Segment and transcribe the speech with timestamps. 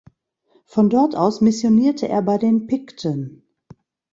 [0.65, 3.43] Von dort aus missionierte er bei den Pikten.